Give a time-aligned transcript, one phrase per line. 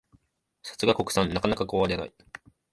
[0.63, 2.13] さすが国産、なかなか壊れない